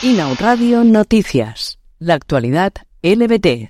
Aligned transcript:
Inau 0.00 0.32
Radio 0.38 0.84
Noticias. 0.84 1.80
La 1.98 2.14
actualidad 2.14 2.72
LBT. 3.02 3.68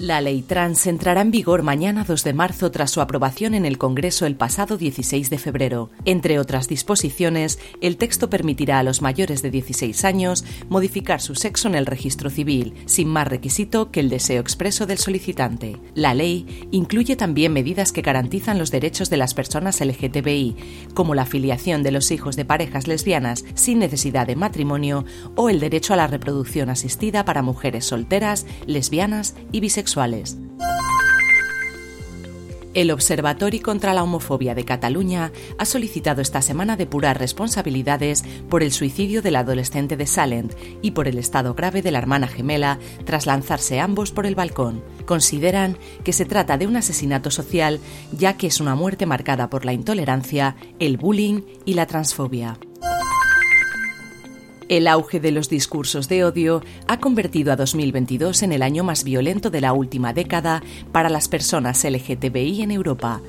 La 0.00 0.20
ley 0.20 0.42
trans 0.42 0.86
entrará 0.86 1.22
en 1.22 1.30
vigor 1.30 1.62
mañana 1.62 2.04
2 2.06 2.22
de 2.22 2.34
marzo 2.34 2.70
tras 2.70 2.90
su 2.90 3.00
aprobación 3.00 3.54
en 3.54 3.64
el 3.64 3.78
Congreso 3.78 4.26
el 4.26 4.36
pasado 4.36 4.76
16 4.76 5.30
de 5.30 5.38
febrero. 5.38 5.88
Entre 6.04 6.38
otras 6.38 6.68
disposiciones, 6.68 7.58
el 7.80 7.96
texto 7.96 8.28
permitirá 8.28 8.78
a 8.78 8.82
los 8.82 9.00
mayores 9.00 9.40
de 9.40 9.50
16 9.50 10.04
años 10.04 10.44
modificar 10.68 11.22
su 11.22 11.34
sexo 11.34 11.68
en 11.68 11.76
el 11.76 11.86
registro 11.86 12.28
civil, 12.28 12.74
sin 12.84 13.08
más 13.08 13.26
requisito 13.26 13.90
que 13.90 14.00
el 14.00 14.10
deseo 14.10 14.42
expreso 14.42 14.84
del 14.84 14.98
solicitante. 14.98 15.78
La 15.94 16.12
ley 16.12 16.68
incluye 16.72 17.16
también 17.16 17.54
medidas 17.54 17.90
que 17.90 18.02
garantizan 18.02 18.58
los 18.58 18.70
derechos 18.70 19.08
de 19.08 19.16
las 19.16 19.32
personas 19.32 19.80
LGTBI, 19.80 20.56
como 20.92 21.14
la 21.14 21.22
afiliación 21.22 21.82
de 21.82 21.92
los 21.92 22.10
hijos 22.10 22.36
de 22.36 22.44
parejas 22.44 22.86
lesbianas 22.86 23.46
sin 23.54 23.78
necesidad 23.78 24.26
de 24.26 24.36
matrimonio 24.36 25.06
o 25.36 25.48
el 25.48 25.58
derecho 25.58 25.94
a 25.94 25.96
la 25.96 26.06
reproducción 26.06 26.68
asistida 26.68 27.24
para 27.24 27.40
mujeres 27.40 27.86
solteras, 27.86 28.44
lesbianas 28.66 29.34
y 29.52 29.60
bisexuales 29.60 29.85
el 32.76 32.90
Observatorio 32.90 33.62
contra 33.62 33.94
la 33.94 34.02
Homofobia 34.02 34.54
de 34.54 34.66
Cataluña 34.66 35.32
ha 35.56 35.64
solicitado 35.64 36.20
esta 36.20 36.42
semana 36.42 36.76
depurar 36.76 37.18
responsabilidades 37.18 38.22
por 38.50 38.62
el 38.62 38.70
suicidio 38.70 39.22
del 39.22 39.36
adolescente 39.36 39.96
de 39.96 40.06
Salent 40.06 40.52
y 40.82 40.90
por 40.90 41.08
el 41.08 41.16
estado 41.16 41.54
grave 41.54 41.80
de 41.80 41.90
la 41.90 41.98
hermana 41.98 42.28
gemela 42.28 42.78
tras 43.06 43.24
lanzarse 43.24 43.80
ambos 43.80 44.12
por 44.12 44.26
el 44.26 44.34
balcón. 44.34 44.82
Consideran 45.06 45.78
que 46.04 46.12
se 46.12 46.26
trata 46.26 46.58
de 46.58 46.66
un 46.66 46.76
asesinato 46.76 47.30
social 47.30 47.80
ya 48.12 48.36
que 48.36 48.48
es 48.48 48.60
una 48.60 48.74
muerte 48.74 49.06
marcada 49.06 49.48
por 49.48 49.64
la 49.64 49.72
intolerancia, 49.72 50.56
el 50.78 50.98
bullying 50.98 51.44
y 51.64 51.74
la 51.74 51.86
transfobia. 51.86 52.58
El 54.68 54.88
auge 54.88 55.20
de 55.20 55.30
los 55.30 55.48
discursos 55.48 56.08
de 56.08 56.24
odio 56.24 56.60
ha 56.88 56.98
convertido 56.98 57.52
a 57.52 57.56
2022 57.56 58.42
en 58.42 58.52
el 58.52 58.62
año 58.62 58.82
más 58.82 59.04
violento 59.04 59.48
de 59.48 59.60
la 59.60 59.72
última 59.72 60.12
década 60.12 60.60
para 60.90 61.08
las 61.08 61.28
personas 61.28 61.84
LGTBI 61.84 62.62
en 62.62 62.72
Europa. 62.72 63.20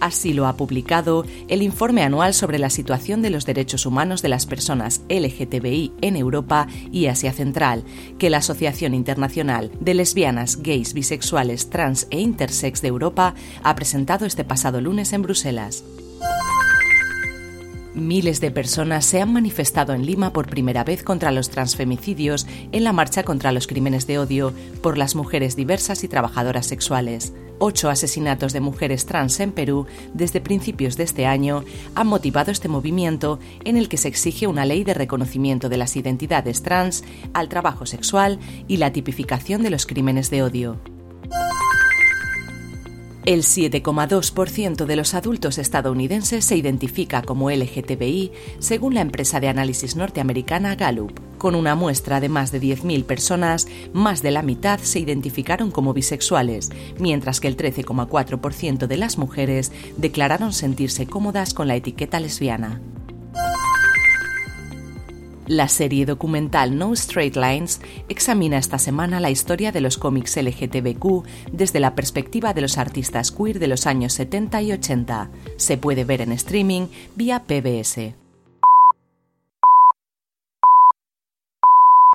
Así 0.00 0.32
lo 0.32 0.46
ha 0.46 0.56
publicado 0.56 1.24
el 1.46 1.62
informe 1.62 2.02
anual 2.02 2.34
sobre 2.34 2.58
la 2.58 2.70
situación 2.70 3.22
de 3.22 3.30
los 3.30 3.46
derechos 3.46 3.86
humanos 3.86 4.20
de 4.22 4.30
las 4.30 4.46
personas 4.46 5.02
LGTBI 5.08 5.92
en 6.00 6.16
Europa 6.16 6.66
y 6.90 7.06
Asia 7.06 7.32
Central, 7.32 7.84
que 8.18 8.30
la 8.30 8.38
Asociación 8.38 8.94
Internacional 8.94 9.70
de 9.78 9.94
Lesbianas, 9.94 10.60
Gays, 10.62 10.94
Bisexuales, 10.94 11.70
Trans 11.70 12.08
e 12.10 12.18
Intersex 12.18 12.82
de 12.82 12.88
Europa 12.88 13.34
ha 13.62 13.74
presentado 13.76 14.26
este 14.26 14.42
pasado 14.42 14.80
lunes 14.80 15.12
en 15.12 15.22
Bruselas. 15.22 15.84
Miles 17.94 18.40
de 18.40 18.52
personas 18.52 19.04
se 19.04 19.20
han 19.20 19.32
manifestado 19.32 19.94
en 19.94 20.06
Lima 20.06 20.32
por 20.32 20.48
primera 20.48 20.84
vez 20.84 21.02
contra 21.02 21.32
los 21.32 21.50
transfemicidios 21.50 22.46
en 22.70 22.84
la 22.84 22.92
marcha 22.92 23.24
contra 23.24 23.50
los 23.50 23.66
crímenes 23.66 24.06
de 24.06 24.18
odio 24.18 24.54
por 24.80 24.96
las 24.96 25.16
mujeres 25.16 25.56
diversas 25.56 26.04
y 26.04 26.08
trabajadoras 26.08 26.66
sexuales. 26.66 27.32
Ocho 27.58 27.90
asesinatos 27.90 28.52
de 28.52 28.60
mujeres 28.60 29.06
trans 29.06 29.40
en 29.40 29.50
Perú 29.50 29.86
desde 30.14 30.40
principios 30.40 30.96
de 30.96 31.02
este 31.02 31.26
año 31.26 31.64
han 31.96 32.06
motivado 32.06 32.52
este 32.52 32.68
movimiento 32.68 33.40
en 33.64 33.76
el 33.76 33.88
que 33.88 33.96
se 33.96 34.08
exige 34.08 34.46
una 34.46 34.64
ley 34.64 34.84
de 34.84 34.94
reconocimiento 34.94 35.68
de 35.68 35.76
las 35.76 35.96
identidades 35.96 36.62
trans, 36.62 37.02
al 37.34 37.48
trabajo 37.48 37.86
sexual 37.86 38.38
y 38.68 38.76
la 38.76 38.92
tipificación 38.92 39.62
de 39.64 39.70
los 39.70 39.84
crímenes 39.84 40.30
de 40.30 40.44
odio. 40.44 40.99
El 43.30 43.44
7,2% 43.44 44.86
de 44.86 44.96
los 44.96 45.14
adultos 45.14 45.58
estadounidenses 45.58 46.44
se 46.44 46.56
identifica 46.56 47.22
como 47.22 47.48
LGTBI, 47.48 48.32
según 48.58 48.94
la 48.94 49.02
empresa 49.02 49.38
de 49.38 49.46
análisis 49.46 49.94
norteamericana 49.94 50.74
Gallup. 50.74 51.12
Con 51.38 51.54
una 51.54 51.76
muestra 51.76 52.18
de 52.18 52.28
más 52.28 52.50
de 52.50 52.60
10.000 52.60 53.04
personas, 53.04 53.68
más 53.92 54.22
de 54.22 54.32
la 54.32 54.42
mitad 54.42 54.80
se 54.80 54.98
identificaron 54.98 55.70
como 55.70 55.94
bisexuales, 55.94 56.70
mientras 56.98 57.38
que 57.38 57.46
el 57.46 57.56
13,4% 57.56 58.88
de 58.88 58.96
las 58.96 59.16
mujeres 59.16 59.70
declararon 59.96 60.52
sentirse 60.52 61.06
cómodas 61.06 61.54
con 61.54 61.68
la 61.68 61.76
etiqueta 61.76 62.18
lesbiana. 62.18 62.80
La 65.50 65.66
serie 65.66 66.06
documental 66.06 66.78
No 66.78 66.92
Straight 66.92 67.34
Lines 67.34 67.80
examina 68.08 68.56
esta 68.56 68.78
semana 68.78 69.18
la 69.18 69.30
historia 69.30 69.72
de 69.72 69.80
los 69.80 69.98
cómics 69.98 70.36
LGTBQ 70.36 71.24
desde 71.50 71.80
la 71.80 71.96
perspectiva 71.96 72.54
de 72.54 72.60
los 72.60 72.78
artistas 72.78 73.32
queer 73.32 73.58
de 73.58 73.66
los 73.66 73.88
años 73.88 74.12
70 74.12 74.62
y 74.62 74.70
80. 74.70 75.28
Se 75.56 75.76
puede 75.76 76.04
ver 76.04 76.20
en 76.20 76.30
streaming 76.30 76.86
vía 77.16 77.42
PBS. 77.48 78.14